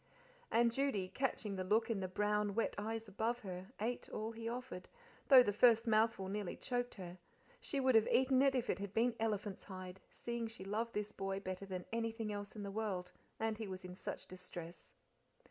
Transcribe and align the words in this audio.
And 0.49 0.71
Judy, 0.71 1.09
catching 1.09 1.55
the 1.57 1.63
look 1.63 1.91
in 1.91 1.99
the 1.99 2.07
brown, 2.07 2.55
wet 2.55 2.73
eyes 2.79 3.07
above 3.07 3.41
her, 3.41 3.67
ate 3.79 4.09
all 4.09 4.31
he 4.31 4.49
offered, 4.49 4.87
though 5.27 5.43
the 5.43 5.53
first 5.53 5.85
mouthful 5.85 6.27
nearly 6.27 6.55
choked 6.55 6.95
her; 6.95 7.19
she 7.59 7.79
would 7.79 7.93
have 7.93 8.07
eaten 8.07 8.41
it 8.41 8.55
had 8.65 8.81
it 8.81 8.93
been 8.95 9.15
elephant's 9.19 9.65
hide, 9.65 9.99
seeing 10.09 10.47
she 10.47 10.65
loved 10.65 10.93
this 10.95 11.11
boy 11.11 11.39
better 11.39 11.67
than 11.67 11.85
anything 11.93 12.33
else 12.33 12.55
in 12.55 12.63
the 12.63 12.71
world, 12.71 13.11
and 13.39 13.59
he 13.59 13.67
was 13.67 13.85
in 13.85 13.95
such 13.95 14.25
distress. 14.25 14.95